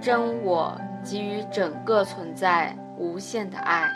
[0.00, 3.88] 真我给予整个存在无限的爱，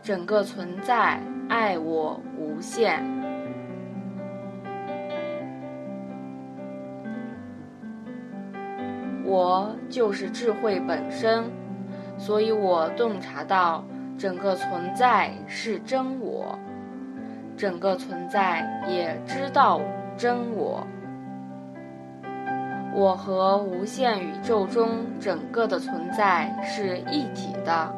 [0.00, 3.23] 整个存在爱我无限。
[9.24, 11.44] 我就是智慧本身，
[12.18, 13.82] 所以我洞察到
[14.18, 16.58] 整个存在是真我，
[17.56, 19.80] 整个存在也知道
[20.16, 20.86] 真我。
[22.94, 27.92] 我和无限宇宙中整个的存在是一体的，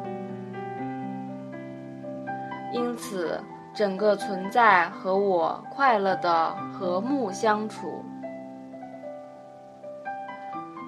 [2.73, 3.39] 因此
[3.75, 8.03] 整个存在和我快乐的和睦相处。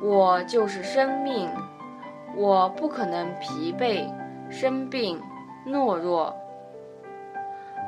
[0.01, 1.49] 我就是生命，
[2.35, 4.05] 我不可能疲惫、
[4.49, 5.19] 生病、
[5.67, 6.33] 懦弱。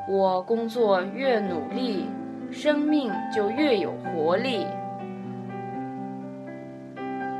[0.08, 2.06] 我工作越努力，
[2.50, 4.66] 生命就越有活力。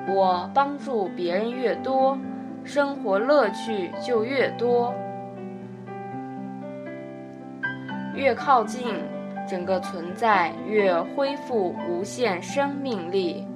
[0.09, 2.19] 我帮助别人越多，
[2.65, 4.95] 生活乐趣就越多。
[8.15, 8.95] 越靠近
[9.49, 13.47] 整个存在，越恢复无限生命力。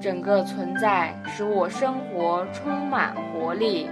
[0.00, 3.88] 整个存在使我生活充满活力。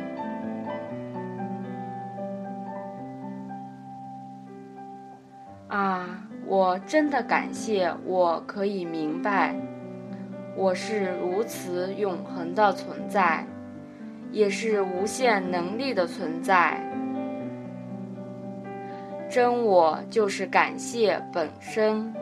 [5.69, 9.55] 啊，我真的感谢我可以明白。
[10.57, 13.47] 我是如此永恒的存在，
[14.33, 16.81] 也是无限能力的存在。
[19.31, 22.13] 真我就是感谢本身。